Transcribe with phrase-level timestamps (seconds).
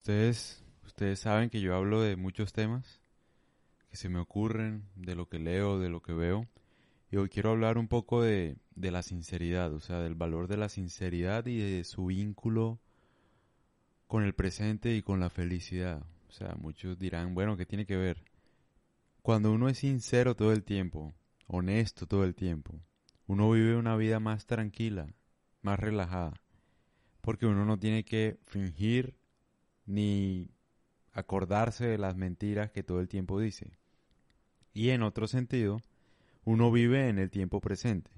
[0.00, 3.02] Ustedes, ustedes saben que yo hablo de muchos temas
[3.90, 6.48] que se me ocurren, de lo que leo, de lo que veo.
[7.10, 10.56] Y hoy quiero hablar un poco de, de la sinceridad, o sea, del valor de
[10.56, 12.80] la sinceridad y de su vínculo
[14.06, 16.02] con el presente y con la felicidad.
[16.30, 18.24] O sea, muchos dirán, bueno, ¿qué tiene que ver?
[19.20, 21.12] Cuando uno es sincero todo el tiempo,
[21.46, 22.80] honesto todo el tiempo,
[23.26, 25.12] uno vive una vida más tranquila,
[25.60, 26.40] más relajada,
[27.20, 29.19] porque uno no tiene que fingir
[29.90, 30.48] ni
[31.12, 33.72] acordarse de las mentiras que todo el tiempo dice.
[34.72, 35.80] Y en otro sentido,
[36.44, 38.10] uno vive en el tiempo presente.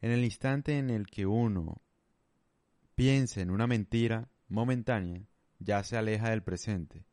[0.00, 1.82] En el instante en el que uno
[2.94, 5.22] piensa en una mentira momentánea,
[5.58, 7.04] ya se aleja del presente,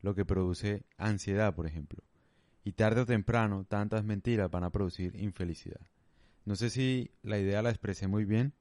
[0.00, 2.02] lo que produce ansiedad, por ejemplo.
[2.62, 5.80] Y tarde o temprano, tantas mentiras van a producir infelicidad.
[6.44, 8.52] No sé si la idea la expresé muy bien,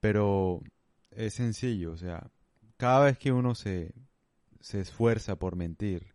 [0.00, 0.62] pero
[1.10, 2.30] es sencillo, o sea,
[2.84, 3.94] cada vez que uno se,
[4.60, 6.12] se esfuerza por mentir,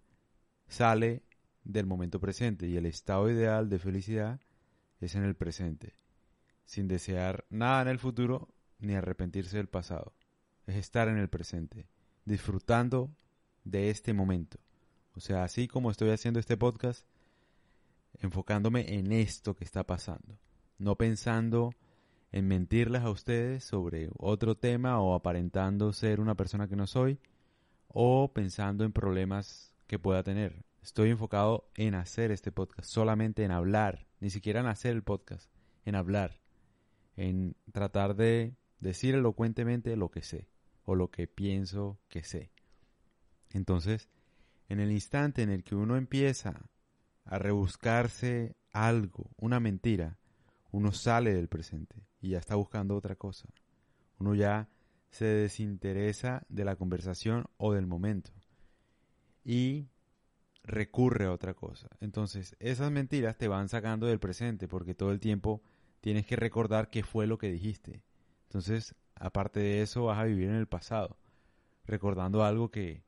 [0.68, 1.24] sale
[1.64, 4.40] del momento presente y el estado ideal de felicidad
[5.00, 5.96] es en el presente,
[6.66, 10.14] sin desear nada en el futuro ni arrepentirse del pasado.
[10.68, 11.88] Es estar en el presente,
[12.24, 13.10] disfrutando
[13.64, 14.60] de este momento.
[15.16, 17.04] O sea, así como estoy haciendo este podcast,
[18.20, 20.38] enfocándome en esto que está pasando,
[20.78, 21.74] no pensando
[22.32, 27.20] en mentirles a ustedes sobre otro tema o aparentando ser una persona que no soy
[27.88, 30.64] o pensando en problemas que pueda tener.
[30.82, 35.52] Estoy enfocado en hacer este podcast, solamente en hablar, ni siquiera en hacer el podcast,
[35.86, 36.40] en hablar,
[37.18, 40.48] en tratar de decir elocuentemente lo que sé
[40.86, 42.52] o lo que pienso que sé.
[43.52, 44.10] Entonces,
[44.70, 46.70] en el instante en el que uno empieza
[47.26, 50.18] a rebuscarse algo, una mentira,
[50.72, 53.50] uno sale del presente y ya está buscando otra cosa.
[54.20, 54.70] Uno ya
[55.10, 58.32] se desinteresa de la conversación o del momento
[59.44, 59.88] y
[60.64, 61.90] recurre a otra cosa.
[62.00, 65.64] Entonces, esas mentiras te van sacando del presente porque todo el tiempo
[66.02, 68.04] tienes que recordar qué fue lo que dijiste.
[68.44, 71.18] Entonces, aparte de eso, vas a vivir en el pasado,
[71.86, 73.04] recordando algo que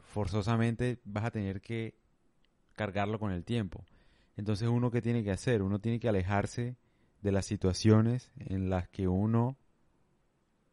[0.00, 1.96] forzosamente vas a tener que
[2.74, 3.84] cargarlo con el tiempo.
[4.38, 6.76] Entonces, uno que tiene que hacer, uno tiene que alejarse
[7.22, 9.58] de las situaciones en las que uno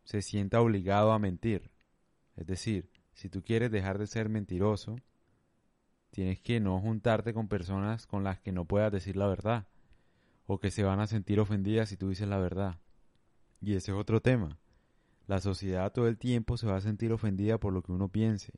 [0.04, 1.72] se sienta obligado a mentir.
[2.36, 4.98] Es decir, si tú quieres dejar de ser mentiroso,
[6.12, 9.66] tienes que no juntarte con personas con las que no puedas decir la verdad
[10.46, 12.78] o que se van a sentir ofendidas si tú dices la verdad.
[13.62, 14.60] Y ese es otro tema.
[15.26, 18.54] La sociedad todo el tiempo se va a sentir ofendida por lo que uno piense.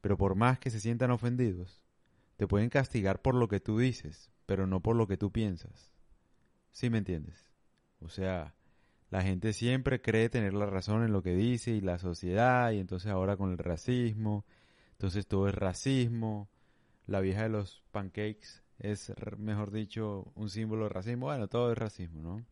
[0.00, 1.81] Pero por más que se sientan ofendidos,
[2.42, 5.92] te pueden castigar por lo que tú dices, pero no por lo que tú piensas.
[6.72, 7.48] ¿Sí me entiendes?
[8.00, 8.56] O sea,
[9.10, 12.80] la gente siempre cree tener la razón en lo que dice y la sociedad, y
[12.80, 14.44] entonces ahora con el racismo,
[14.90, 16.50] entonces todo es racismo,
[17.06, 21.78] la vieja de los pancakes es, mejor dicho, un símbolo de racismo, bueno, todo es
[21.78, 22.44] racismo, ¿no?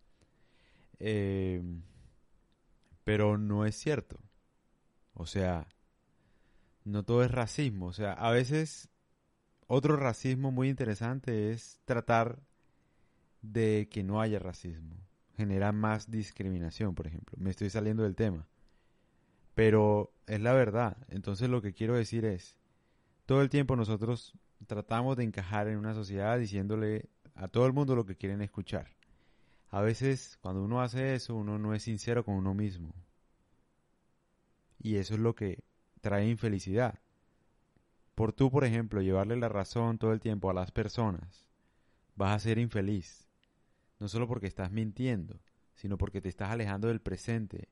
[1.01, 1.61] Eh,
[3.03, 4.21] pero no es cierto.
[5.15, 5.67] O sea,
[6.85, 7.87] no todo es racismo.
[7.87, 8.89] O sea, a veces
[9.73, 12.41] otro racismo muy interesante es tratar
[13.41, 14.97] de que no haya racismo.
[15.37, 17.37] Genera más discriminación, por ejemplo.
[17.39, 18.49] Me estoy saliendo del tema.
[19.55, 20.97] Pero es la verdad.
[21.09, 22.57] Entonces lo que quiero decir es,
[23.27, 24.35] todo el tiempo nosotros
[24.67, 28.89] tratamos de encajar en una sociedad diciéndole a todo el mundo lo que quieren escuchar.
[29.69, 32.93] A veces cuando uno hace eso, uno no es sincero con uno mismo.
[34.81, 35.63] Y eso es lo que
[36.01, 36.99] trae infelicidad.
[38.21, 41.47] Por tú, por ejemplo, llevarle la razón todo el tiempo a las personas,
[42.17, 43.27] vas a ser infeliz.
[43.99, 45.41] No solo porque estás mintiendo,
[45.75, 47.71] sino porque te estás alejando del presente.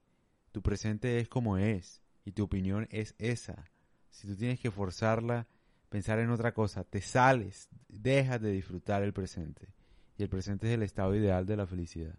[0.50, 3.62] Tu presente es como es y tu opinión es esa.
[4.08, 5.46] Si tú tienes que forzarla,
[5.90, 9.74] pensar en otra cosa, te sales, dejas de disfrutar el presente.
[10.16, 12.16] Y el presente es el estado ideal de la felicidad.